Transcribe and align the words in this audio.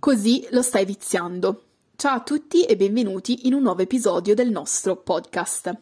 Così 0.00 0.46
lo 0.52 0.62
stai 0.62 0.84
viziando. 0.84 1.62
Ciao 1.96 2.14
a 2.14 2.22
tutti 2.22 2.62
e 2.62 2.76
benvenuti 2.76 3.48
in 3.48 3.54
un 3.54 3.62
nuovo 3.62 3.82
episodio 3.82 4.32
del 4.32 4.48
nostro 4.48 4.94
podcast. 4.94 5.76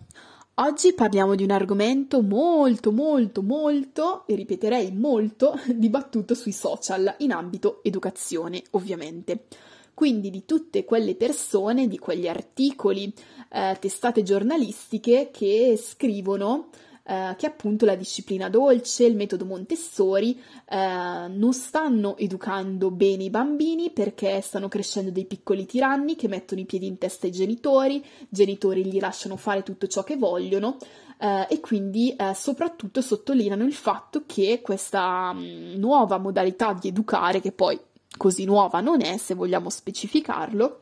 Oggi 0.54 0.95
parliamo 0.95 1.35
di 1.35 1.42
un 1.42 1.50
argomento 1.50 2.23
molto, 2.23 2.92
molto, 2.92 3.42
molto, 3.42 4.26
e 4.26 4.34
ripeterei 4.34 4.91
molto, 4.92 5.60
dibattuto 5.68 6.34
sui 6.34 6.52
social 6.52 7.15
in 7.18 7.33
ambito 7.33 7.84
educazione, 7.84 8.62
ovviamente. 8.71 9.45
Quindi 9.93 10.30
di 10.30 10.46
tutte 10.46 10.87
quelle 10.87 11.14
persone, 11.14 11.87
di 11.87 11.98
quegli 11.98 12.27
articoli, 12.27 13.12
eh, 13.53 13.77
testate 13.79 14.23
giornalistiche 14.23 15.29
che 15.30 15.79
scrivono 15.79 16.71
eh, 17.07 17.34
che 17.36 17.46
appunto 17.46 17.84
la 17.84 17.95
disciplina 17.95 18.48
dolce, 18.48 19.04
il 19.04 19.14
metodo 19.14 19.45
Montessori 19.45 20.41
eh, 20.68 21.29
non 21.29 21.52
stanno 21.52 22.16
educando 22.16 22.91
bene 22.91 23.25
i 23.25 23.30
bambini 23.30 23.91
perché 23.91 24.41
stanno 24.41 24.68
crescendo 24.68 25.11
dei 25.11 25.24
piccoli 25.24 25.66
tiranni 25.66 26.16
che 26.16 26.28
mettono 26.28 26.61
i 26.61 26.64
piedi 26.66 26.87
in 26.87 26.98
testa 26.98 27.27
ai 27.27 27.33
genitori, 27.33 27.97
i 27.97 28.27
genitori 28.28 28.84
gli 28.84 28.98
lasciano 28.98 29.37
fare 29.37 29.62
tutto 29.62 29.87
ciò 29.87 30.02
che 30.02 30.16
vogliono 30.16 30.78
eh, 31.19 31.47
e 31.48 31.61
quindi 31.61 32.14
eh, 32.16 32.34
soprattutto 32.34 33.00
sottolineano 33.00 33.64
il 33.64 33.75
fatto 33.75 34.25
che 34.27 34.61
questa 34.62 35.33
mh, 35.33 35.38
mm, 35.38 35.75
nuova 35.77 36.19
modalità 36.19 36.73
di 36.73 36.88
educare, 36.88 37.41
che 37.41 37.52
poi 37.52 37.78
così 38.16 38.45
nuova 38.45 38.80
non 38.80 39.02
è 39.02 39.16
se 39.16 39.34
vogliamo 39.34 39.70
specificarlo, 39.70 40.78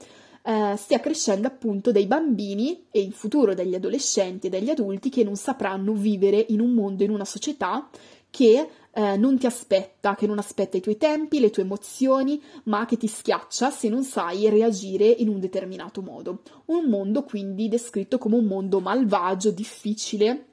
eh, 0.47 0.75
stia 0.77 1.01
crescendo 1.01 1.47
appunto 1.47 1.91
dei 1.91 2.07
bambini 2.07 2.87
e 2.91 3.01
in 3.01 3.13
futuro 3.13 3.55
degli 3.55 3.75
adolescenti 3.75 4.49
e 4.49 4.51
degli 4.51 4.69
adulti 4.69 5.09
che 5.09 5.25
non 5.25 5.37
sapranno 5.37 5.95
vivere 5.95 6.45
in 6.49 6.61
un 6.61 6.73
mondo, 6.73 7.03
in 7.03 7.11
una 7.11 7.25
società 7.25 7.89
che 8.29 8.69
eh, 8.93 9.17
non 9.17 9.39
ti 9.39 9.47
aspetta, 9.47 10.15
che 10.15 10.27
non 10.27 10.39
aspetta 10.39 10.77
i 10.77 10.81
tuoi 10.81 10.97
tempi, 10.97 11.41
le 11.41 11.51
tue 11.51 11.63
emozioni, 11.63 12.43
ma 12.65 12.85
che 12.85 12.97
ti 12.97 13.07
schiaccia 13.07 13.71
se 13.71 13.89
non 13.89 14.05
sai 14.05 14.49
reagire 14.51 15.07
in 15.07 15.29
un 15.29 15.41
determinato 15.41 16.03
modo. 16.03 16.43
Un 16.67 16.87
mondo 16.87 17.23
quindi 17.23 17.69
descritto 17.69 18.19
come 18.19 18.37
un 18.37 18.45
mondo 18.45 18.81
malvagio, 18.81 19.51
difficile, 19.51 20.47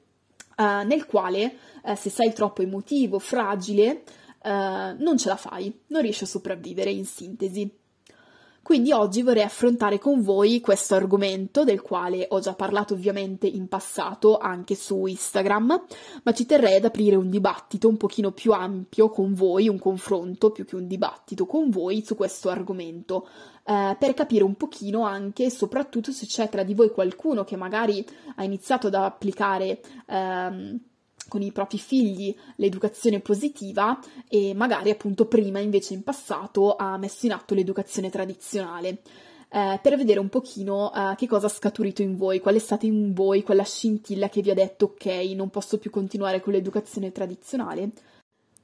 eh, 0.56 0.84
nel 0.84 1.06
quale 1.06 1.56
eh, 1.84 1.96
se 1.96 2.08
sei 2.08 2.32
troppo 2.32 2.62
emotivo, 2.62 3.18
fragile, 3.18 4.04
eh, 4.42 4.94
non 4.98 5.18
ce 5.18 5.28
la 5.28 5.36
fai, 5.36 5.80
non 5.88 6.02
riesci 6.02 6.24
a 6.24 6.28
sopravvivere 6.28 6.90
in 6.90 7.04
sintesi. 7.04 7.80
Quindi 8.62 8.92
oggi 8.92 9.22
vorrei 9.22 9.42
affrontare 9.42 9.98
con 9.98 10.22
voi 10.22 10.60
questo 10.60 10.94
argomento 10.94 11.64
del 11.64 11.82
quale 11.82 12.26
ho 12.30 12.38
già 12.38 12.54
parlato 12.54 12.94
ovviamente 12.94 13.48
in 13.48 13.66
passato 13.66 14.38
anche 14.38 14.76
su 14.76 15.04
Instagram, 15.04 15.84
ma 16.22 16.32
ci 16.32 16.46
terrei 16.46 16.76
ad 16.76 16.84
aprire 16.84 17.16
un 17.16 17.28
dibattito 17.28 17.88
un 17.88 17.96
pochino 17.96 18.30
più 18.30 18.52
ampio 18.52 19.10
con 19.10 19.34
voi, 19.34 19.68
un 19.68 19.80
confronto 19.80 20.50
più 20.50 20.64
che 20.64 20.76
un 20.76 20.86
dibattito 20.86 21.44
con 21.44 21.70
voi 21.70 22.04
su 22.04 22.14
questo 22.14 22.50
argomento, 22.50 23.28
eh, 23.64 23.96
per 23.98 24.14
capire 24.14 24.44
un 24.44 24.54
pochino 24.54 25.02
anche 25.02 25.46
e 25.46 25.50
soprattutto 25.50 26.12
se 26.12 26.26
c'è 26.26 26.48
tra 26.48 26.62
di 26.62 26.74
voi 26.74 26.92
qualcuno 26.92 27.42
che 27.42 27.56
magari 27.56 28.06
ha 28.36 28.44
iniziato 28.44 28.86
ad 28.86 28.94
applicare 28.94 29.80
ehm, 30.06 30.80
con 31.28 31.42
i 31.42 31.52
propri 31.52 31.78
figli 31.78 32.34
l'educazione 32.56 33.20
positiva 33.20 33.98
e 34.28 34.54
magari 34.54 34.90
appunto 34.90 35.26
prima 35.26 35.58
invece 35.58 35.94
in 35.94 36.02
passato 36.02 36.76
ha 36.76 36.96
messo 36.98 37.26
in 37.26 37.32
atto 37.32 37.54
l'educazione 37.54 38.10
tradizionale. 38.10 39.02
Eh, 39.54 39.78
per 39.82 39.96
vedere 39.96 40.18
un 40.18 40.30
pochino 40.30 40.92
eh, 40.94 41.14
che 41.14 41.26
cosa 41.26 41.46
ha 41.46 41.50
scaturito 41.50 42.00
in 42.00 42.16
voi, 42.16 42.40
qual 42.40 42.54
è 42.54 42.58
stata 42.58 42.86
in 42.86 43.12
voi 43.12 43.42
quella 43.42 43.64
scintilla 43.64 44.30
che 44.30 44.40
vi 44.40 44.50
ha 44.50 44.54
detto 44.54 44.94
ok, 44.96 45.06
non 45.34 45.50
posso 45.50 45.78
più 45.78 45.90
continuare 45.90 46.40
con 46.40 46.54
l'educazione 46.54 47.12
tradizionale, 47.12 47.90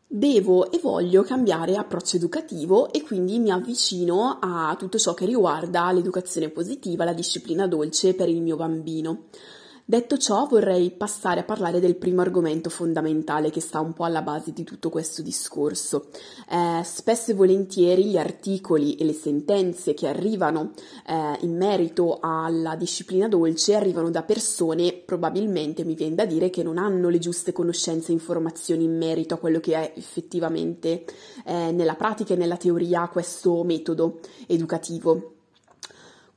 devo 0.07 0.71
e 0.71 0.79
voglio 0.79 1.23
cambiare 1.23 1.77
approccio 1.77 2.17
educativo 2.17 2.91
e 2.91 3.03
quindi 3.03 3.39
mi 3.39 3.51
avvicino 3.51 4.39
a 4.41 4.75
tutto 4.79 4.97
ciò 4.99 5.13
che 5.13 5.27
riguarda 5.27 5.93
l'educazione 5.93 6.49
positiva, 6.49 7.05
la 7.05 7.13
disciplina 7.13 7.67
dolce 7.67 8.15
per 8.15 8.31
il 8.31 8.41
mio 8.41 8.57
bambino. 8.57 9.25
Detto 9.91 10.19
ciò, 10.19 10.47
vorrei 10.47 10.91
passare 10.91 11.41
a 11.41 11.45
parlare 11.45 11.81
del 11.81 11.97
primo 11.97 12.21
argomento 12.21 12.69
fondamentale 12.69 13.49
che 13.49 13.63
sta 13.63 13.81
un 13.81 13.95
po' 13.95 14.05
alla 14.05 14.21
base 14.21 14.53
di 14.53 14.63
tutto 14.63 14.91
questo 14.91 15.23
discorso. 15.23 16.09
Eh, 16.51 16.83
spesso 16.85 17.31
e 17.31 17.35
volentieri 17.35 18.05
gli 18.05 18.19
articoli 18.19 18.97
e 18.97 19.05
le 19.07 19.15
sentenze 19.15 19.95
che 19.95 20.07
arrivano 20.07 20.73
eh, 21.07 21.39
in 21.41 21.57
merito 21.57 22.19
alla 22.21 22.77
disciplina 22.77 23.29
dolce 23.29 23.77
arrivano 23.77 24.11
da 24.11 24.25
persone, 24.25 24.93
probabilmente 24.93 25.87
mi 25.87 25.95
viene 25.95 26.17
da 26.17 26.27
dire, 26.27 26.51
che 26.51 26.63
non 26.63 26.77
hanno 26.77 27.09
le 27.09 27.19
giuste 27.19 27.53
conoscenze 27.53 28.11
e 28.11 28.13
informazioni 28.13 28.85
in 28.85 28.95
merito 28.95 29.33
a 29.33 29.39
quello 29.39 29.59
che 29.59 29.73
è 29.73 29.95
effettivamente 29.97 31.07
eh, 31.47 31.73
nella 31.73 31.95
pratica 31.95 32.35
e 32.35 32.37
nella 32.37 32.59
teoria 32.59 33.09
questo 33.09 33.65
metodo 33.65 34.21
educativo. 34.49 35.37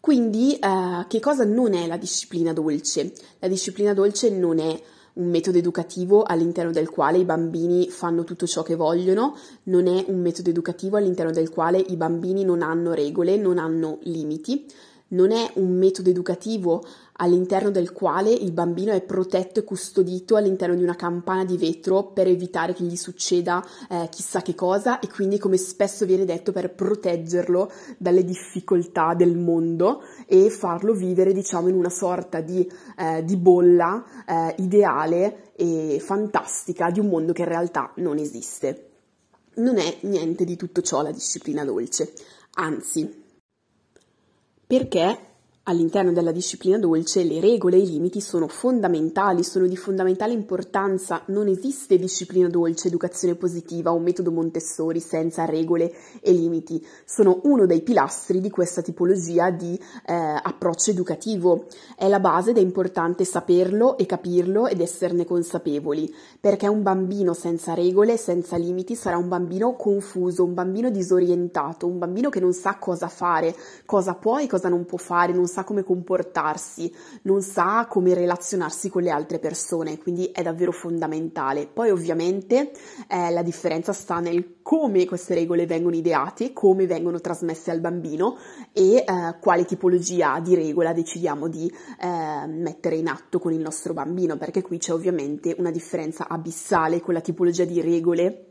Quindi, 0.01 0.55
eh, 0.55 1.05
che 1.07 1.19
cosa 1.19 1.45
non 1.45 1.75
è 1.75 1.85
la 1.85 1.95
disciplina 1.95 2.53
dolce? 2.53 3.13
La 3.37 3.47
disciplina 3.47 3.93
dolce 3.93 4.31
non 4.31 4.57
è 4.57 4.81
un 5.13 5.29
metodo 5.29 5.59
educativo 5.59 6.23
all'interno 6.23 6.71
del 6.71 6.89
quale 6.89 7.19
i 7.19 7.23
bambini 7.23 7.87
fanno 7.87 8.23
tutto 8.23 8.47
ciò 8.47 8.63
che 8.63 8.75
vogliono, 8.75 9.37
non 9.63 9.85
è 9.85 10.05
un 10.07 10.19
metodo 10.19 10.49
educativo 10.49 10.97
all'interno 10.97 11.31
del 11.31 11.51
quale 11.51 11.77
i 11.77 11.95
bambini 11.97 12.43
non 12.43 12.63
hanno 12.63 12.93
regole, 12.93 13.37
non 13.37 13.59
hanno 13.59 13.99
limiti, 14.01 14.65
non 15.11 15.31
è 15.31 15.51
un 15.55 15.77
metodo 15.77 16.09
educativo 16.09 16.83
all'interno 17.21 17.69
del 17.69 17.91
quale 17.91 18.31
il 18.31 18.51
bambino 18.51 18.91
è 18.91 19.01
protetto 19.01 19.59
e 19.59 19.63
custodito 19.63 20.35
all'interno 20.35 20.75
di 20.75 20.83
una 20.83 20.95
campana 20.95 21.45
di 21.45 21.57
vetro 21.57 22.05
per 22.05 22.27
evitare 22.27 22.73
che 22.73 22.83
gli 22.83 22.95
succeda 22.95 23.63
eh, 23.89 24.07
chissà 24.09 24.41
che 24.41 24.55
cosa 24.55 24.99
e 24.99 25.07
quindi 25.07 25.37
come 25.37 25.57
spesso 25.57 26.05
viene 26.05 26.25
detto 26.25 26.51
per 26.51 26.73
proteggerlo 26.73 27.71
dalle 27.97 28.23
difficoltà 28.23 29.13
del 29.13 29.37
mondo 29.37 30.01
e 30.25 30.49
farlo 30.49 30.93
vivere 30.93 31.33
diciamo 31.33 31.67
in 31.67 31.75
una 31.75 31.89
sorta 31.89 32.41
di, 32.41 32.69
eh, 32.97 33.23
di 33.23 33.37
bolla 33.37 34.03
eh, 34.25 34.55
ideale 34.57 35.51
e 35.55 35.99
fantastica 36.01 36.89
di 36.89 36.99
un 36.99 37.07
mondo 37.07 37.33
che 37.33 37.43
in 37.43 37.49
realtà 37.49 37.91
non 37.97 38.17
esiste. 38.17 38.87
Non 39.53 39.77
è 39.77 39.97
niente 40.01 40.45
di 40.45 40.55
tutto 40.55 40.81
ciò 40.81 41.01
la 41.01 41.11
disciplina 41.11 41.65
dolce, 41.65 42.13
anzi 42.53 43.20
perché 44.71 45.17
All'interno 45.65 46.11
della 46.11 46.31
disciplina 46.31 46.79
dolce 46.79 47.23
le 47.23 47.39
regole 47.39 47.75
e 47.75 47.81
i 47.81 47.87
limiti 47.87 48.19
sono 48.19 48.47
fondamentali, 48.47 49.43
sono 49.43 49.67
di 49.67 49.77
fondamentale 49.77 50.33
importanza, 50.33 51.21
non 51.27 51.47
esiste 51.47 51.99
disciplina 51.99 52.49
dolce, 52.49 52.87
educazione 52.87 53.35
positiva, 53.35 53.91
un 53.91 54.01
metodo 54.01 54.31
Montessori 54.31 54.99
senza 54.99 55.45
regole 55.45 55.93
e 56.19 56.31
limiti, 56.31 56.83
sono 57.05 57.41
uno 57.43 57.67
dei 57.67 57.83
pilastri 57.83 58.41
di 58.41 58.49
questa 58.49 58.81
tipologia 58.81 59.51
di 59.51 59.79
eh, 60.07 60.13
approccio 60.15 60.89
educativo, 60.89 61.67
è 61.95 62.07
la 62.07 62.19
base 62.19 62.49
ed 62.49 62.57
è 62.57 62.61
importante 62.61 63.23
saperlo 63.23 63.99
e 63.99 64.07
capirlo 64.07 64.65
ed 64.65 64.81
esserne 64.81 65.25
consapevoli, 65.25 66.11
perché 66.39 66.67
un 66.67 66.81
bambino 66.81 67.35
senza 67.35 67.75
regole, 67.75 68.17
senza 68.17 68.57
limiti 68.57 68.95
sarà 68.95 69.17
un 69.17 69.27
bambino 69.27 69.75
confuso, 69.75 70.43
un 70.43 70.55
bambino 70.55 70.89
disorientato, 70.89 71.85
un 71.85 71.99
bambino 71.99 72.29
che 72.29 72.39
non 72.39 72.53
sa 72.53 72.79
cosa 72.79 73.09
fare, 73.09 73.55
cosa 73.85 74.15
può 74.15 74.39
e 74.39 74.47
cosa 74.47 74.67
non 74.67 74.85
può 74.85 74.97
fare, 74.97 75.33
non 75.33 75.49
sa 75.51 75.63
come 75.63 75.83
comportarsi, 75.83 76.91
non 77.23 77.41
sa 77.41 77.85
come 77.87 78.13
relazionarsi 78.13 78.89
con 78.89 79.03
le 79.03 79.11
altre 79.11 79.39
persone, 79.39 79.97
quindi 79.99 80.25
è 80.27 80.41
davvero 80.41 80.71
fondamentale. 80.71 81.67
Poi 81.67 81.91
ovviamente 81.91 82.71
eh, 83.07 83.29
la 83.29 83.43
differenza 83.43 83.93
sta 83.93 84.19
nel 84.19 84.59
come 84.61 85.05
queste 85.05 85.35
regole 85.35 85.65
vengono 85.65 85.95
ideate, 85.95 86.53
come 86.53 86.87
vengono 86.87 87.19
trasmesse 87.19 87.71
al 87.71 87.79
bambino 87.79 88.37
e 88.71 88.95
eh, 88.95 89.05
quale 89.39 89.65
tipologia 89.65 90.39
di 90.39 90.55
regola 90.55 90.93
decidiamo 90.93 91.47
di 91.47 91.71
eh, 91.99 92.47
mettere 92.47 92.95
in 92.95 93.07
atto 93.07 93.39
con 93.39 93.51
il 93.51 93.59
nostro 93.59 93.93
bambino, 93.93 94.37
perché 94.37 94.61
qui 94.61 94.77
c'è 94.77 94.93
ovviamente 94.93 95.55
una 95.57 95.71
differenza 95.71 96.27
abissale 96.27 97.01
con 97.01 97.13
la 97.13 97.21
tipologia 97.21 97.65
di 97.65 97.81
regole 97.81 98.45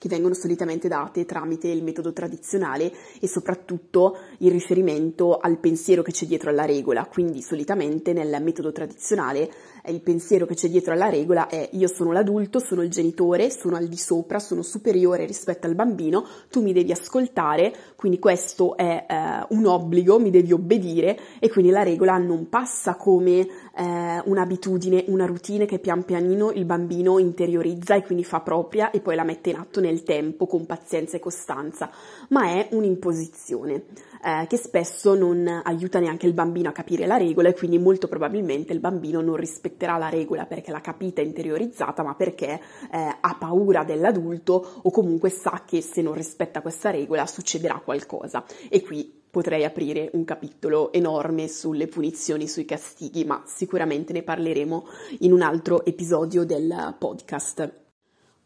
che 0.00 0.08
vengono 0.08 0.32
solitamente 0.32 0.88
date 0.88 1.26
tramite 1.26 1.68
il 1.68 1.82
metodo 1.82 2.14
tradizionale 2.14 2.90
e 3.20 3.28
soprattutto 3.28 4.16
in 4.38 4.48
riferimento 4.50 5.36
al 5.36 5.58
pensiero 5.58 6.00
che 6.00 6.10
c'è 6.10 6.24
dietro 6.24 6.48
alla 6.48 6.64
regola. 6.64 7.04
Quindi 7.04 7.42
solitamente 7.42 8.14
nel 8.14 8.42
metodo 8.42 8.72
tradizionale 8.72 9.52
il 9.88 10.00
pensiero 10.00 10.46
che 10.46 10.54
c'è 10.54 10.70
dietro 10.70 10.94
alla 10.94 11.10
regola 11.10 11.48
è 11.48 11.68
io 11.72 11.86
sono 11.86 12.12
l'adulto, 12.12 12.60
sono 12.60 12.82
il 12.82 12.88
genitore, 12.88 13.50
sono 13.50 13.76
al 13.76 13.88
di 13.88 13.98
sopra, 13.98 14.38
sono 14.38 14.62
superiore 14.62 15.26
rispetto 15.26 15.66
al 15.66 15.74
bambino, 15.74 16.26
tu 16.48 16.62
mi 16.62 16.72
devi 16.72 16.92
ascoltare, 16.92 17.74
quindi 17.96 18.18
questo 18.18 18.78
è 18.78 19.04
eh, 19.06 19.46
un 19.50 19.66
obbligo, 19.66 20.18
mi 20.18 20.30
devi 20.30 20.52
obbedire 20.52 21.18
e 21.38 21.50
quindi 21.50 21.70
la 21.70 21.82
regola 21.82 22.16
non 22.16 22.48
passa 22.48 22.94
come 22.94 23.46
eh, 23.76 24.22
un'abitudine, 24.24 25.04
una 25.08 25.26
routine 25.26 25.66
che 25.66 25.78
pian 25.78 26.04
pianino 26.04 26.50
il 26.50 26.64
bambino 26.64 27.18
interiorizza 27.18 27.94
e 27.94 28.02
quindi 28.02 28.24
fa 28.24 28.40
propria 28.40 28.90
e 28.90 29.00
poi 29.00 29.14
la 29.14 29.24
mette 29.24 29.50
in 29.50 29.56
atto 29.56 29.80
nel 29.80 30.02
tempo 30.02 30.46
con 30.46 30.66
pazienza 30.66 31.16
e 31.16 31.20
costanza, 31.20 31.90
ma 32.28 32.46
è 32.46 32.68
un'imposizione 32.72 33.84
eh, 34.22 34.46
che 34.46 34.56
spesso 34.56 35.14
non 35.14 35.62
aiuta 35.64 35.98
neanche 35.98 36.26
il 36.26 36.32
bambino 36.32 36.68
a 36.68 36.72
capire 36.72 37.06
la 37.06 37.16
regola 37.16 37.48
e 37.48 37.54
quindi 37.54 37.78
molto 37.78 38.08
probabilmente 38.08 38.72
il 38.72 38.80
bambino 38.80 39.20
non 39.20 39.36
rispetterà 39.36 39.96
la 39.96 40.08
regola 40.08 40.46
perché 40.46 40.70
l'ha 40.70 40.80
capita 40.80 41.20
interiorizzata, 41.20 42.02
ma 42.02 42.14
perché 42.14 42.60
eh, 42.92 43.16
ha 43.20 43.36
paura 43.38 43.84
dell'adulto 43.84 44.80
o 44.82 44.90
comunque 44.90 45.30
sa 45.30 45.62
che 45.64 45.80
se 45.80 46.02
non 46.02 46.14
rispetta 46.14 46.60
questa 46.60 46.90
regola 46.90 47.26
succederà 47.26 47.80
qualcosa. 47.84 48.44
E 48.68 48.82
qui 48.82 49.19
potrei 49.30 49.64
aprire 49.64 50.10
un 50.14 50.24
capitolo 50.24 50.92
enorme 50.92 51.48
sulle 51.48 51.86
punizioni, 51.86 52.48
sui 52.48 52.64
castighi, 52.64 53.24
ma 53.24 53.42
sicuramente 53.46 54.12
ne 54.12 54.22
parleremo 54.22 54.86
in 55.20 55.32
un 55.32 55.42
altro 55.42 55.84
episodio 55.84 56.44
del 56.44 56.96
podcast. 56.98 57.78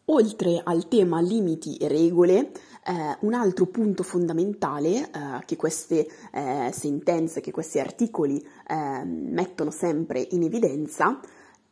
Oltre 0.08 0.60
al 0.62 0.86
tema 0.88 1.20
limiti 1.20 1.76
e 1.76 1.88
regole, 1.88 2.50
eh, 2.84 3.16
un 3.20 3.32
altro 3.32 3.64
punto 3.66 4.02
fondamentale 4.02 4.98
eh, 4.98 5.10
che 5.46 5.56
queste 5.56 6.06
eh, 6.30 6.70
sentenze, 6.74 7.40
che 7.40 7.50
questi 7.50 7.78
articoli 7.78 8.38
eh, 8.68 9.04
mettono 9.04 9.70
sempre 9.70 10.26
in 10.32 10.42
evidenza 10.42 11.18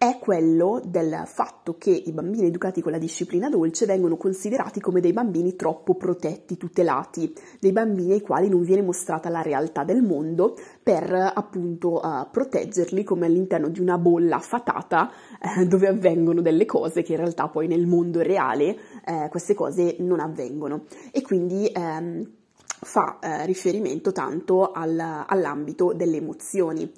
è 0.02 0.18
quello 0.18 0.82
del 0.84 1.22
fatto 1.26 1.76
che 1.78 1.90
i 1.92 2.10
bambini 2.10 2.46
educati 2.46 2.80
con 2.80 2.90
la 2.90 2.98
disciplina 2.98 3.48
dolce 3.48 3.86
vengono 3.86 4.16
considerati 4.16 4.80
come 4.80 5.00
dei 5.00 5.12
bambini 5.12 5.54
troppo 5.54 5.94
protetti, 5.94 6.56
tutelati, 6.56 7.32
dei 7.60 7.70
bambini 7.70 8.14
ai 8.14 8.20
quali 8.20 8.48
non 8.48 8.64
viene 8.64 8.82
mostrata 8.82 9.28
la 9.28 9.42
realtà 9.42 9.84
del 9.84 10.02
mondo 10.02 10.56
per 10.82 11.12
appunto 11.12 12.00
uh, 12.02 12.28
proteggerli 12.28 13.04
come 13.04 13.26
all'interno 13.26 13.68
di 13.68 13.78
una 13.78 13.96
bolla 13.96 14.40
fatata 14.40 15.08
eh, 15.40 15.66
dove 15.66 15.86
avvengono 15.86 16.40
delle 16.40 16.66
cose 16.66 17.02
che 17.02 17.12
in 17.12 17.18
realtà 17.18 17.46
poi 17.46 17.68
nel 17.68 17.86
mondo 17.86 18.22
reale 18.22 18.76
eh, 19.06 19.28
queste 19.30 19.54
cose 19.54 19.98
non 20.00 20.18
avvengono 20.18 20.86
e 21.12 21.22
quindi 21.22 21.70
ehm, 21.72 22.28
fa 22.64 23.20
eh, 23.20 23.46
riferimento 23.46 24.10
tanto 24.10 24.72
al, 24.72 24.98
all'ambito 24.98 25.92
delle 25.92 26.16
emozioni. 26.16 26.90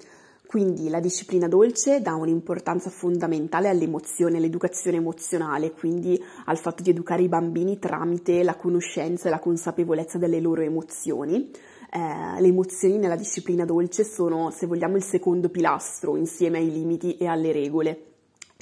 Quindi 0.45 0.89
la 0.89 0.99
disciplina 0.99 1.47
dolce 1.47 2.01
dà 2.01 2.13
un'importanza 2.13 2.89
fondamentale 2.89 3.67
all'emozione, 3.67 4.37
all'educazione 4.37 4.97
emozionale, 4.97 5.71
quindi 5.71 6.21
al 6.45 6.57
fatto 6.57 6.83
di 6.83 6.91
educare 6.91 7.23
i 7.23 7.27
bambini 7.27 7.79
tramite 7.79 8.43
la 8.43 8.55
conoscenza 8.55 9.27
e 9.27 9.31
la 9.31 9.39
consapevolezza 9.39 10.17
delle 10.17 10.39
loro 10.39 10.61
emozioni. 10.61 11.49
Eh, 11.91 12.41
le 12.41 12.47
emozioni 12.47 12.97
nella 12.97 13.15
disciplina 13.15 13.65
dolce 13.65 14.03
sono, 14.03 14.51
se 14.51 14.67
vogliamo, 14.67 14.97
il 14.97 15.03
secondo 15.03 15.49
pilastro 15.49 16.15
insieme 16.15 16.59
ai 16.59 16.71
limiti 16.71 17.17
e 17.17 17.25
alle 17.25 17.51
regole. 17.51 18.05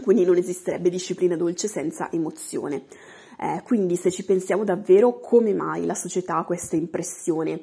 Quindi 0.02 0.26
non 0.26 0.38
esisterebbe 0.38 0.90
disciplina 0.90 1.36
dolce 1.36 1.68
senza 1.68 2.12
emozione. 2.12 2.86
Eh, 3.40 3.62
quindi 3.64 3.96
se 3.96 4.12
ci 4.12 4.24
pensiamo 4.24 4.64
davvero 4.64 5.20
come 5.20 5.54
mai 5.54 5.86
la 5.86 5.96
società 5.96 6.38
ha 6.38 6.46
questa 6.46 6.76
impressione 6.76 7.60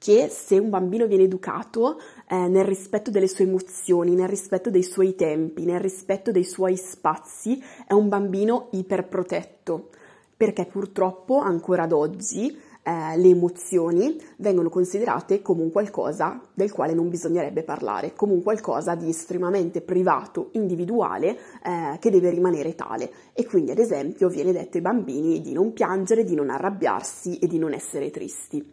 che 0.00 0.28
se 0.30 0.58
un 0.58 0.70
bambino 0.70 1.06
viene 1.06 1.24
educato 1.24 2.00
eh, 2.30 2.46
nel 2.46 2.64
rispetto 2.64 3.10
delle 3.10 3.26
sue 3.26 3.44
emozioni, 3.44 4.14
nel 4.14 4.28
rispetto 4.28 4.70
dei 4.70 4.84
suoi 4.84 5.16
tempi, 5.16 5.64
nel 5.64 5.80
rispetto 5.80 6.30
dei 6.30 6.44
suoi 6.44 6.76
spazi, 6.76 7.60
è 7.86 7.92
un 7.92 8.08
bambino 8.08 8.68
iperprotetto, 8.70 9.88
perché 10.36 10.64
purtroppo 10.66 11.38
ancora 11.38 11.82
ad 11.82 11.92
oggi 11.92 12.56
eh, 12.82 13.16
le 13.16 13.28
emozioni 13.28 14.16
vengono 14.36 14.68
considerate 14.68 15.42
come 15.42 15.62
un 15.62 15.72
qualcosa 15.72 16.40
del 16.54 16.70
quale 16.70 16.94
non 16.94 17.08
bisognerebbe 17.08 17.64
parlare, 17.64 18.12
come 18.14 18.32
un 18.32 18.44
qualcosa 18.44 18.94
di 18.94 19.08
estremamente 19.08 19.80
privato, 19.80 20.50
individuale, 20.52 21.36
eh, 21.64 21.98
che 21.98 22.10
deve 22.10 22.30
rimanere 22.30 22.76
tale. 22.76 23.10
E 23.32 23.44
quindi, 23.44 23.72
ad 23.72 23.78
esempio, 23.78 24.28
viene 24.28 24.52
detto 24.52 24.76
ai 24.76 24.84
bambini 24.84 25.40
di 25.40 25.52
non 25.52 25.72
piangere, 25.72 26.22
di 26.22 26.36
non 26.36 26.48
arrabbiarsi 26.48 27.40
e 27.40 27.48
di 27.48 27.58
non 27.58 27.72
essere 27.72 28.10
tristi. 28.10 28.64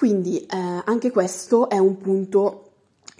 Quindi 0.00 0.38
eh, 0.46 0.46
anche 0.82 1.10
questo 1.10 1.68
è 1.68 1.76
un 1.76 1.98
punto 1.98 2.70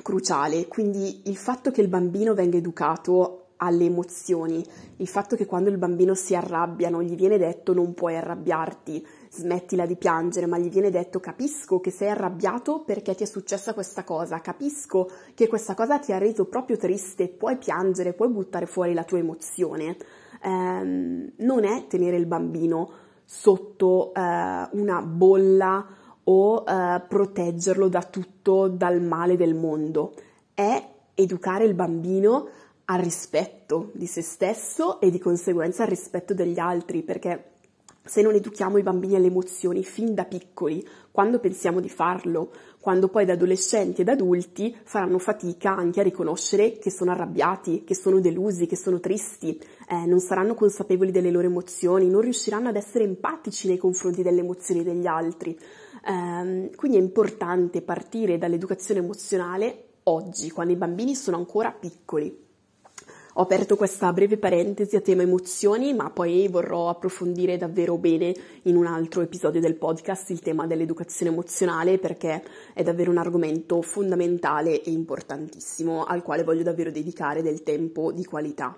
cruciale, 0.02 0.66
quindi 0.66 1.28
il 1.28 1.36
fatto 1.36 1.70
che 1.70 1.82
il 1.82 1.88
bambino 1.88 2.32
venga 2.32 2.56
educato 2.56 3.48
alle 3.56 3.84
emozioni, 3.84 4.64
il 4.96 5.06
fatto 5.06 5.36
che 5.36 5.44
quando 5.44 5.68
il 5.68 5.76
bambino 5.76 6.14
si 6.14 6.34
arrabbia 6.34 6.88
non 6.88 7.02
gli 7.02 7.16
viene 7.16 7.36
detto 7.36 7.74
non 7.74 7.92
puoi 7.92 8.16
arrabbiarti, 8.16 9.06
smettila 9.30 9.84
di 9.84 9.96
piangere, 9.96 10.46
ma 10.46 10.56
gli 10.56 10.70
viene 10.70 10.88
detto 10.88 11.20
capisco 11.20 11.80
che 11.80 11.90
sei 11.90 12.08
arrabbiato 12.08 12.80
perché 12.80 13.14
ti 13.14 13.24
è 13.24 13.26
successa 13.26 13.74
questa 13.74 14.02
cosa, 14.02 14.40
capisco 14.40 15.10
che 15.34 15.48
questa 15.48 15.74
cosa 15.74 15.98
ti 15.98 16.14
ha 16.14 16.18
reso 16.18 16.46
proprio 16.46 16.78
triste, 16.78 17.28
puoi 17.28 17.58
piangere, 17.58 18.14
puoi 18.14 18.30
buttare 18.30 18.64
fuori 18.64 18.94
la 18.94 19.04
tua 19.04 19.18
emozione. 19.18 19.98
Eh, 20.42 21.32
non 21.36 21.64
è 21.64 21.86
tenere 21.88 22.16
il 22.16 22.24
bambino 22.24 22.90
sotto 23.26 24.14
eh, 24.14 24.68
una 24.72 25.02
bolla 25.02 25.98
o 26.30 26.64
eh, 26.66 27.02
proteggerlo 27.08 27.88
da 27.88 28.02
tutto, 28.02 28.68
dal 28.68 29.02
male 29.02 29.36
del 29.36 29.54
mondo, 29.54 30.14
è 30.54 30.88
educare 31.14 31.64
il 31.64 31.74
bambino 31.74 32.48
al 32.84 33.00
rispetto 33.00 33.90
di 33.94 34.06
se 34.06 34.22
stesso 34.22 35.00
e 35.00 35.10
di 35.10 35.18
conseguenza 35.18 35.82
al 35.82 35.88
rispetto 35.88 36.32
degli 36.32 36.58
altri, 36.58 37.02
perché 37.02 37.50
se 38.02 38.22
non 38.22 38.34
educhiamo 38.34 38.78
i 38.78 38.82
bambini 38.82 39.14
alle 39.14 39.26
emozioni 39.26 39.84
fin 39.84 40.14
da 40.14 40.24
piccoli, 40.24 40.84
quando 41.10 41.38
pensiamo 41.38 41.80
di 41.80 41.88
farlo, 41.88 42.50
quando 42.80 43.08
poi 43.08 43.24
da 43.24 43.34
adolescenti 43.34 44.00
ed 44.00 44.08
adulti 44.08 44.74
faranno 44.82 45.18
fatica 45.18 45.76
anche 45.76 46.00
a 46.00 46.02
riconoscere 46.02 46.78
che 46.78 46.90
sono 46.90 47.10
arrabbiati, 47.10 47.84
che 47.84 47.94
sono 47.94 48.20
delusi, 48.20 48.66
che 48.66 48.76
sono 48.76 49.00
tristi, 49.00 49.60
eh, 49.88 50.06
non 50.06 50.18
saranno 50.18 50.54
consapevoli 50.54 51.10
delle 51.10 51.30
loro 51.30 51.46
emozioni, 51.46 52.08
non 52.08 52.22
riusciranno 52.22 52.68
ad 52.68 52.76
essere 52.76 53.04
empatici 53.04 53.68
nei 53.68 53.76
confronti 53.76 54.22
delle 54.22 54.40
emozioni 54.40 54.82
degli 54.82 55.06
altri. 55.06 55.56
Eh, 56.04 56.70
quindi 56.74 56.96
è 56.96 57.00
importante 57.00 57.82
partire 57.82 58.38
dall'educazione 58.38 59.00
emozionale 59.00 59.84
oggi, 60.04 60.50
quando 60.50 60.72
i 60.72 60.76
bambini 60.76 61.14
sono 61.14 61.36
ancora 61.36 61.70
piccoli. 61.72 62.48
Ho 63.34 63.42
aperto 63.42 63.76
questa 63.76 64.12
breve 64.12 64.38
parentesi 64.38 64.96
a 64.96 65.00
tema 65.00 65.22
emozioni, 65.22 65.94
ma 65.94 66.10
poi 66.10 66.48
vorrò 66.48 66.88
approfondire 66.88 67.56
davvero 67.56 67.96
bene 67.96 68.34
in 68.62 68.76
un 68.76 68.86
altro 68.86 69.20
episodio 69.20 69.60
del 69.60 69.76
podcast 69.76 70.30
il 70.30 70.40
tema 70.40 70.66
dell'educazione 70.66 71.30
emozionale 71.30 71.98
perché 71.98 72.42
è 72.74 72.82
davvero 72.82 73.12
un 73.12 73.18
argomento 73.18 73.82
fondamentale 73.82 74.82
e 74.82 74.90
importantissimo 74.90 76.04
al 76.04 76.22
quale 76.22 76.42
voglio 76.42 76.64
davvero 76.64 76.90
dedicare 76.90 77.40
del 77.40 77.62
tempo 77.62 78.10
di 78.10 78.24
qualità. 78.24 78.76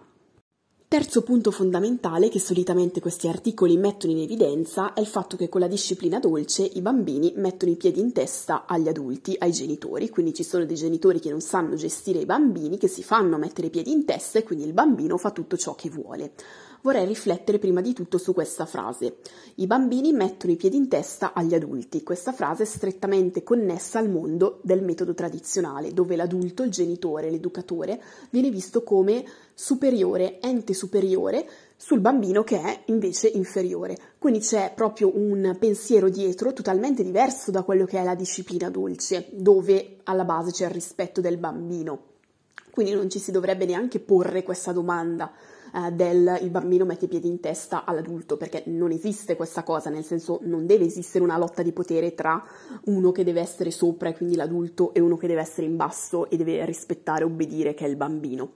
Terzo 0.93 1.23
punto 1.23 1.50
fondamentale 1.50 2.29
che 2.29 2.39
solitamente 2.39 3.00
questi 3.00 3.27
articoli 3.27 3.79
mettono 3.79 4.12
in 4.12 4.19
evidenza 4.19 4.93
è 4.93 5.00
il 5.00 5.06
fatto 5.06 5.39
che 5.39 5.49
con 5.49 5.62
la 5.62 5.67
disciplina 5.67 6.19
dolce 6.19 6.65
i 6.65 6.83
bambini 6.83 7.33
mettono 7.37 7.73
i 7.73 7.77
piedi 7.77 7.99
in 7.99 8.12
testa 8.12 8.67
agli 8.67 8.89
adulti, 8.89 9.35
ai 9.39 9.53
genitori, 9.53 10.11
quindi 10.11 10.35
ci 10.35 10.43
sono 10.43 10.67
dei 10.67 10.77
genitori 10.77 11.19
che 11.19 11.31
non 11.31 11.41
sanno 11.41 11.77
gestire 11.77 12.19
i 12.19 12.27
bambini, 12.27 12.77
che 12.77 12.89
si 12.89 13.03
fanno 13.03 13.39
mettere 13.39 13.69
i 13.69 13.71
piedi 13.71 13.91
in 13.91 14.05
testa 14.05 14.39
e 14.39 14.43
quindi 14.43 14.67
il 14.67 14.75
bambino 14.75 15.17
fa 15.17 15.31
tutto 15.31 15.56
ciò 15.56 15.75
che 15.75 15.89
vuole 15.89 16.33
vorrei 16.82 17.06
riflettere 17.06 17.58
prima 17.58 17.81
di 17.81 17.93
tutto 17.93 18.19
su 18.19 18.34
questa 18.34 18.67
frase. 18.67 19.17
I 19.56 19.67
bambini 19.67 20.12
mettono 20.12 20.52
i 20.52 20.56
piedi 20.56 20.76
in 20.76 20.88
testa 20.88 21.32
agli 21.32 21.55
adulti. 21.55 22.02
Questa 22.02 22.32
frase 22.32 22.64
è 22.64 22.67
strettamente 22.67 23.43
connessa 23.43 23.99
al 23.99 24.11
mondo 24.11 24.61
del 24.62 24.83
metodo 24.83 25.14
tradizionale, 25.14 25.92
dove 25.92 26.16
l'adulto, 26.16 26.62
il 26.62 26.71
genitore, 26.71 27.30
l'educatore, 27.30 28.02
viene 28.30 28.50
visto 28.50 28.83
come 28.83 29.25
superiore, 29.54 30.40
ente 30.40 30.75
superiore 30.75 31.49
sul 31.76 32.00
bambino 32.00 32.42
che 32.45 32.61
è 32.61 32.83
invece 32.87 33.28
inferiore. 33.28 33.97
Quindi 34.18 34.40
c'è 34.40 34.73
proprio 34.75 35.16
un 35.16 35.57
pensiero 35.59 36.09
dietro 36.09 36.52
totalmente 36.52 37.02
diverso 37.02 37.50
da 37.50 37.62
quello 37.62 37.85
che 37.85 37.99
è 37.99 38.04
la 38.04 38.14
disciplina 38.14 38.71
dolce, 38.71 39.28
dove 39.30 39.99
alla 40.04 40.25
base 40.25 40.50
c'è 40.50 40.64
il 40.66 40.73
rispetto 40.73 41.21
del 41.21 41.38
bambino. 41.38 42.11
Quindi 42.71 42.92
non 42.92 43.11
ci 43.11 43.18
si 43.18 43.30
dovrebbe 43.30 43.66
neanche 43.66 44.00
porre 44.00 44.42
questa 44.42 44.73
domanda 44.73 45.30
eh, 45.75 45.91
del 45.93 46.38
il 46.43 46.50
bambino 46.50 46.85
mette 46.85 47.07
i 47.07 47.09
piedi 47.09 47.29
in 47.29 47.41
testa 47.41 47.85
all'adulto, 47.85 48.37
perché 48.37 48.62
non 48.67 48.91
esiste 48.91 49.37
questa 49.37 49.62
cosa, 49.62 49.91
nel 49.91 50.05
senso 50.05 50.41
non 50.43 50.67
deve 50.67 50.85
esistere 50.85 51.25
una 51.25 51.38
lotta 51.38 51.62
di 51.62 51.73
potere 51.73 52.14
tra 52.14 52.43
uno 52.85 53.12
che 53.12 53.25
deve 53.25 53.41
essere 53.41 53.71
sopra 53.71 54.09
e 54.09 54.14
quindi 54.14 54.37
l'adulto 54.37 54.93
e 54.95 55.00
uno 55.00 55.17
che 55.17 55.26
deve 55.26 55.41
essere 55.41 55.67
in 55.67 55.76
basso 55.76 56.29
e 56.31 56.37
deve 56.37 56.64
rispettare 56.64 57.23
e 57.23 57.25
obbedire 57.25 57.75
che 57.75 57.85
è 57.85 57.88
il 57.88 57.97
bambino. 57.97 58.52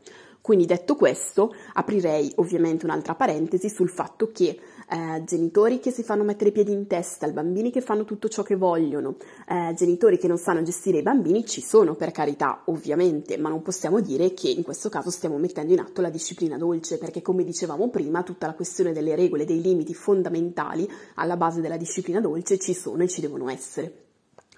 Quindi 0.46 0.64
detto 0.66 0.94
questo, 0.94 1.52
aprirei 1.72 2.30
ovviamente 2.36 2.84
un'altra 2.84 3.16
parentesi 3.16 3.68
sul 3.68 3.88
fatto 3.88 4.30
che 4.30 4.56
eh, 4.88 5.24
genitori 5.24 5.80
che 5.80 5.90
si 5.90 6.04
fanno 6.04 6.22
mettere 6.22 6.50
i 6.50 6.52
piedi 6.52 6.70
in 6.70 6.86
testa, 6.86 7.28
bambini 7.32 7.72
che 7.72 7.80
fanno 7.80 8.04
tutto 8.04 8.28
ciò 8.28 8.44
che 8.44 8.54
vogliono, 8.54 9.16
eh, 9.48 9.74
genitori 9.74 10.18
che 10.18 10.28
non 10.28 10.38
sanno 10.38 10.62
gestire 10.62 10.98
i 10.98 11.02
bambini 11.02 11.44
ci 11.44 11.60
sono 11.60 11.96
per 11.96 12.12
carità, 12.12 12.62
ovviamente, 12.66 13.36
ma 13.38 13.48
non 13.48 13.60
possiamo 13.60 13.98
dire 13.98 14.34
che 14.34 14.48
in 14.48 14.62
questo 14.62 14.88
caso 14.88 15.10
stiamo 15.10 15.36
mettendo 15.36 15.72
in 15.72 15.80
atto 15.80 16.00
la 16.00 16.10
disciplina 16.10 16.56
dolce, 16.56 16.98
perché 16.98 17.22
come 17.22 17.42
dicevamo 17.42 17.90
prima, 17.90 18.22
tutta 18.22 18.46
la 18.46 18.54
questione 18.54 18.92
delle 18.92 19.16
regole, 19.16 19.46
dei 19.46 19.60
limiti 19.60 19.94
fondamentali 19.94 20.88
alla 21.16 21.36
base 21.36 21.60
della 21.60 21.76
disciplina 21.76 22.20
dolce 22.20 22.56
ci 22.58 22.72
sono 22.72 23.02
e 23.02 23.08
ci 23.08 23.20
devono 23.20 23.50
essere. 23.50 24.04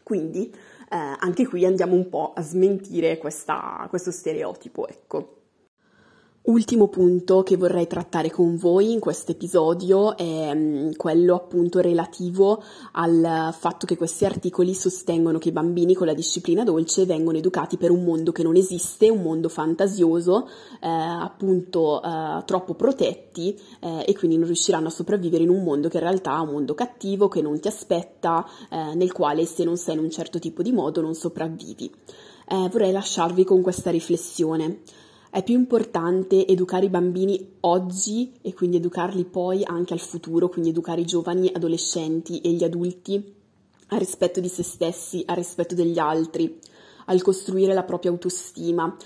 Quindi 0.03 0.51
eh, 0.51 0.97
anche 1.19 1.47
qui 1.47 1.65
andiamo 1.65 1.95
un 1.95 2.11
po' 2.11 2.35
a 2.37 2.43
smentire 2.43 3.17
questa, 3.17 3.87
questo 3.89 4.11
stereotipo, 4.11 4.87
ecco. 4.87 5.37
Ultimo 6.49 6.89
punto 6.89 7.43
che 7.43 7.59
vorrei 7.59 7.87
trattare 7.87 8.31
con 8.31 8.57
voi 8.57 8.93
in 8.93 9.01
questo 9.01 9.33
episodio 9.33 10.17
è 10.17 10.55
mm, 10.55 10.93
quello 10.97 11.35
appunto 11.35 11.81
relativo 11.81 12.63
al 12.93 13.55
fatto 13.55 13.85
che 13.85 13.99
questi 13.99 14.25
articoli 14.25 14.73
sostengono 14.73 15.37
che 15.37 15.51
i 15.51 15.53
bambini 15.53 15.93
con 15.93 16.07
la 16.07 16.15
disciplina 16.15 16.65
dolce 16.65 17.05
vengono 17.05 17.37
educati 17.37 17.77
per 17.77 17.91
un 17.91 18.03
mondo 18.03 18.33
che 18.33 18.43
non 18.43 18.57
esiste, 18.57 19.11
un 19.11 19.21
mondo 19.21 19.51
fantasioso, 19.51 20.49
eh, 20.81 20.89
appunto 20.89 22.03
eh, 22.03 22.43
troppo 22.47 22.73
protetti 22.73 23.55
eh, 23.81 24.05
e 24.07 24.17
quindi 24.17 24.39
non 24.39 24.47
riusciranno 24.47 24.87
a 24.87 24.91
sopravvivere 24.91 25.43
in 25.43 25.51
un 25.51 25.63
mondo 25.63 25.91
che 25.91 25.99
in 25.99 26.05
realtà 26.05 26.39
è 26.39 26.41
un 26.41 26.53
mondo 26.53 26.75
cattivo, 26.75 27.29
che 27.29 27.43
non 27.43 27.61
ti 27.61 27.69
aspetta, 27.69 28.43
eh, 28.71 28.95
nel 28.95 29.13
quale 29.13 29.45
se 29.45 29.65
non 29.65 29.77
sei 29.77 29.97
in 29.97 30.01
un 30.01 30.11
certo 30.11 30.39
tipo 30.39 30.63
di 30.63 30.73
modo 30.73 31.03
non 31.03 31.13
sopravvivi. 31.13 31.93
Eh, 32.49 32.69
vorrei 32.71 32.91
lasciarvi 32.91 33.45
con 33.45 33.61
questa 33.61 33.91
riflessione. 33.91 34.81
È 35.31 35.43
più 35.43 35.55
importante 35.55 36.47
educare 36.47 36.87
i 36.87 36.89
bambini 36.89 37.57
oggi 37.61 38.33
e 38.41 38.55
quindi 38.55 38.77
educarli 38.77 39.27
poi 39.27 39.63
anche 39.63 39.93
al 39.93 40.01
futuro, 40.01 40.49
quindi 40.49 40.71
educare 40.71 41.03
i 41.03 41.07
giovani 41.07 41.51
adolescenti 41.53 42.41
e 42.41 42.53
gli 42.53 42.65
adulti 42.65 43.35
al 43.89 43.99
rispetto 43.99 44.41
di 44.41 44.49
se 44.49 44.63
stessi, 44.63 45.23
al 45.27 45.37
rispetto 45.37 45.75
degli 45.75 45.99
altri, 45.99 46.59
al 47.07 47.21
costruire 47.21 47.75
la 47.75 47.83
propria 47.83 48.11
autostima, 48.11 48.97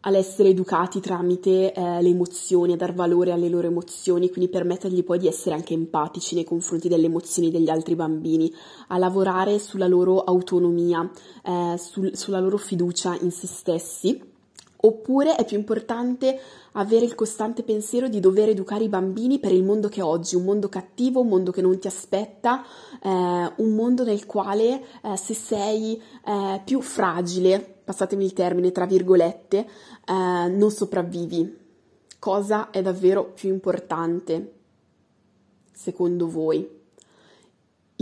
all'essere 0.00 0.50
educati 0.50 1.00
tramite 1.00 1.72
eh, 1.72 2.02
le 2.02 2.08
emozioni, 2.08 2.74
a 2.74 2.76
dar 2.76 2.92
valore 2.92 3.32
alle 3.32 3.48
loro 3.48 3.66
emozioni, 3.66 4.30
quindi 4.30 4.50
permettergli 4.50 5.02
poi 5.02 5.20
di 5.20 5.26
essere 5.26 5.54
anche 5.54 5.72
empatici 5.72 6.34
nei 6.34 6.44
confronti 6.44 6.88
delle 6.88 7.06
emozioni 7.06 7.50
degli 7.50 7.70
altri 7.70 7.94
bambini, 7.94 8.52
a 8.88 8.98
lavorare 8.98 9.58
sulla 9.58 9.86
loro 9.86 10.22
autonomia, 10.22 11.10
eh, 11.42 11.78
sul, 11.78 12.14
sulla 12.14 12.40
loro 12.40 12.58
fiducia 12.58 13.16
in 13.20 13.30
se 13.30 13.46
stessi 13.46 14.30
Oppure 14.84 15.36
è 15.36 15.44
più 15.44 15.56
importante 15.56 16.40
avere 16.72 17.04
il 17.04 17.14
costante 17.14 17.62
pensiero 17.62 18.08
di 18.08 18.18
dover 18.18 18.48
educare 18.48 18.82
i 18.82 18.88
bambini 18.88 19.38
per 19.38 19.52
il 19.52 19.62
mondo 19.62 19.88
che 19.88 20.00
è 20.00 20.02
oggi, 20.02 20.34
un 20.34 20.42
mondo 20.42 20.68
cattivo, 20.68 21.20
un 21.20 21.28
mondo 21.28 21.52
che 21.52 21.62
non 21.62 21.78
ti 21.78 21.86
aspetta, 21.86 22.64
eh, 23.00 23.08
un 23.08 23.74
mondo 23.74 24.02
nel 24.02 24.26
quale 24.26 24.82
eh, 25.02 25.16
se 25.16 25.34
sei 25.34 26.02
eh, 26.24 26.60
più 26.64 26.80
fragile, 26.80 27.60
passatemi 27.84 28.24
il 28.24 28.32
termine 28.32 28.72
tra 28.72 28.84
virgolette, 28.84 29.58
eh, 29.58 30.48
non 30.48 30.70
sopravvivi. 30.72 31.60
Cosa 32.18 32.70
è 32.70 32.82
davvero 32.82 33.30
più 33.32 33.50
importante 33.50 34.52
secondo 35.72 36.28
voi? 36.28 36.81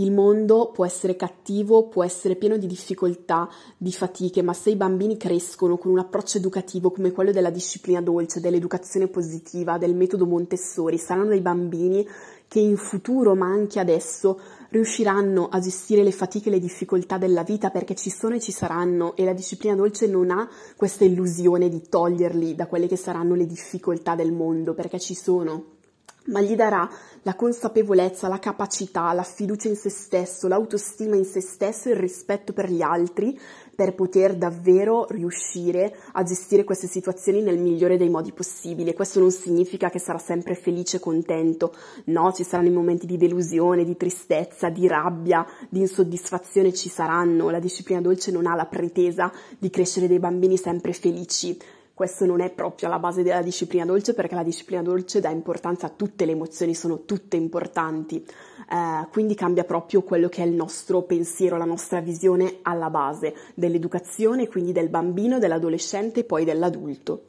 Il 0.00 0.12
mondo 0.12 0.70
può 0.72 0.86
essere 0.86 1.14
cattivo, 1.14 1.88
può 1.88 2.02
essere 2.02 2.34
pieno 2.34 2.56
di 2.56 2.66
difficoltà, 2.66 3.46
di 3.76 3.92
fatiche, 3.92 4.40
ma 4.40 4.54
se 4.54 4.70
i 4.70 4.76
bambini 4.76 5.18
crescono 5.18 5.76
con 5.76 5.90
un 5.92 5.98
approccio 5.98 6.38
educativo 6.38 6.90
come 6.90 7.12
quello 7.12 7.32
della 7.32 7.50
disciplina 7.50 8.00
dolce, 8.00 8.40
dell'educazione 8.40 9.08
positiva, 9.08 9.76
del 9.76 9.94
metodo 9.94 10.24
Montessori, 10.24 10.96
saranno 10.96 11.28
dei 11.28 11.42
bambini 11.42 12.08
che 12.48 12.60
in 12.60 12.78
futuro, 12.78 13.34
ma 13.34 13.48
anche 13.48 13.78
adesso, 13.78 14.40
riusciranno 14.70 15.50
a 15.50 15.58
gestire 15.58 16.02
le 16.02 16.12
fatiche 16.12 16.48
e 16.48 16.52
le 16.52 16.60
difficoltà 16.60 17.18
della 17.18 17.42
vita 17.42 17.68
perché 17.68 17.94
ci 17.94 18.08
sono 18.08 18.36
e 18.36 18.40
ci 18.40 18.52
saranno 18.52 19.14
e 19.16 19.26
la 19.26 19.34
disciplina 19.34 19.74
dolce 19.74 20.06
non 20.06 20.30
ha 20.30 20.48
questa 20.76 21.04
illusione 21.04 21.68
di 21.68 21.82
toglierli 21.86 22.54
da 22.54 22.66
quelle 22.66 22.88
che 22.88 22.96
saranno 22.96 23.34
le 23.34 23.44
difficoltà 23.44 24.14
del 24.14 24.32
mondo 24.32 24.72
perché 24.72 24.98
ci 24.98 25.14
sono 25.14 25.78
ma 26.26 26.40
gli 26.40 26.54
darà 26.54 26.88
la 27.22 27.34
consapevolezza, 27.34 28.28
la 28.28 28.38
capacità, 28.38 29.12
la 29.12 29.22
fiducia 29.22 29.68
in 29.68 29.76
se 29.76 29.90
stesso, 29.90 30.48
l'autostima 30.48 31.16
in 31.16 31.24
se 31.24 31.40
stesso 31.40 31.88
e 31.88 31.92
il 31.92 31.98
rispetto 31.98 32.52
per 32.52 32.70
gli 32.70 32.82
altri 32.82 33.38
per 33.74 33.94
poter 33.94 34.36
davvero 34.36 35.06
riuscire 35.08 35.96
a 36.12 36.22
gestire 36.22 36.64
queste 36.64 36.86
situazioni 36.86 37.40
nel 37.40 37.58
migliore 37.58 37.96
dei 37.96 38.10
modi 38.10 38.30
possibili. 38.30 38.92
Questo 38.92 39.20
non 39.20 39.30
significa 39.30 39.88
che 39.88 39.98
sarà 39.98 40.18
sempre 40.18 40.54
felice 40.54 40.98
e 40.98 41.00
contento, 41.00 41.74
no, 42.06 42.30
ci 42.32 42.44
saranno 42.44 42.68
i 42.68 42.72
momenti 42.72 43.06
di 43.06 43.16
delusione, 43.16 43.84
di 43.84 43.96
tristezza, 43.96 44.68
di 44.68 44.86
rabbia, 44.86 45.46
di 45.70 45.80
insoddisfazione, 45.80 46.74
ci 46.74 46.90
saranno. 46.90 47.48
La 47.48 47.58
disciplina 47.58 48.02
dolce 48.02 48.30
non 48.30 48.46
ha 48.46 48.54
la 48.54 48.66
pretesa 48.66 49.32
di 49.58 49.70
crescere 49.70 50.08
dei 50.08 50.18
bambini 50.18 50.58
sempre 50.58 50.92
felici 50.92 51.58
questo 52.00 52.24
non 52.24 52.40
è 52.40 52.48
proprio 52.48 52.88
alla 52.88 52.98
base 52.98 53.22
della 53.22 53.42
disciplina 53.42 53.84
dolce 53.84 54.14
perché 54.14 54.34
la 54.34 54.42
disciplina 54.42 54.80
dolce 54.80 55.20
dà 55.20 55.28
importanza 55.28 55.84
a 55.84 55.90
tutte 55.90 56.24
le 56.24 56.32
emozioni, 56.32 56.74
sono 56.74 57.04
tutte 57.04 57.36
importanti, 57.36 58.24
eh, 58.70 59.06
quindi 59.12 59.34
cambia 59.34 59.64
proprio 59.64 60.00
quello 60.00 60.30
che 60.30 60.42
è 60.42 60.46
il 60.46 60.54
nostro 60.54 61.02
pensiero, 61.02 61.58
la 61.58 61.66
nostra 61.66 62.00
visione 62.00 62.60
alla 62.62 62.88
base 62.88 63.34
dell'educazione, 63.52 64.48
quindi 64.48 64.72
del 64.72 64.88
bambino, 64.88 65.38
dell'adolescente 65.38 66.20
e 66.20 66.24
poi 66.24 66.46
dell'adulto. 66.46 67.24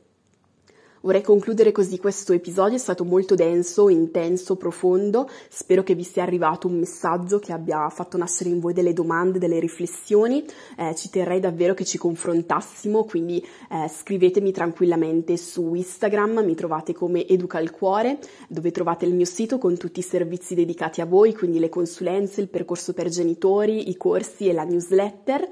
Vorrei 1.04 1.24
concludere 1.24 1.72
così. 1.72 1.98
Questo 1.98 2.32
episodio, 2.32 2.76
è 2.76 2.80
stato 2.80 3.04
molto 3.04 3.34
denso, 3.34 3.90
intenso, 3.90 4.56
profondo, 4.56 5.28
spero 5.50 5.82
che 5.82 5.96
vi 5.96 6.04
sia 6.04 6.22
arrivato 6.22 6.68
un 6.68 6.78
messaggio 6.78 7.40
che 7.40 7.52
abbia 7.52 7.90
fatto 7.90 8.18
nascere 8.18 8.52
in 8.52 8.60
voi 8.60 8.74
delle 8.74 8.94
domande, 8.94 9.40
delle 9.40 9.60
riflessioni, 9.60 10.46
eh, 10.78 10.94
ci 10.94 11.10
terrei 11.10 11.40
davvero 11.40 11.74
che 11.74 11.86
ci 11.86 11.98
confrontassimo, 11.98 13.06
quindi 13.06 13.44
eh, 13.72 13.90
scrivetemi 13.90 14.52
tranquillamente 14.52 15.38
su 15.38 15.74
Instagram, 15.74 16.44
mi 16.46 16.54
trovate 16.54 16.94
come 16.94 17.26
Educa 17.28 17.60
il 17.60 17.72
Cuore, 17.72 18.20
dove 18.48 18.70
trovate 18.70 19.06
il 19.06 19.16
mio 19.16 19.26
sito 19.26 19.58
con 19.58 19.76
tutti 19.78 20.02
i 20.02 20.04
servizi 20.04 20.54
dedicati 20.54 21.02
a 21.02 21.06
voi, 21.06 21.34
quindi 21.34 21.58
le 21.58 21.70
consulenze, 21.70 22.42
il 22.42 22.50
percorso 22.50 22.94
per 22.94 23.10
genitori, 23.10 23.90
i 23.90 23.98
corsi 23.98 24.48
e 24.50 24.54
la 24.54 24.66
newsletter. 24.66 25.52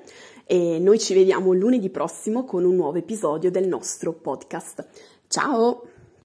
E 0.51 0.79
noi 0.79 0.98
ci 0.98 1.13
vediamo 1.13 1.53
lunedì 1.53 1.91
prossimo 1.91 2.44
con 2.44 2.65
un 2.65 2.75
nuovo 2.75 2.98
episodio 2.98 3.51
del 3.51 3.68
nostro 3.68 4.13
podcast. 4.13 4.88
Ciao! 5.30 5.88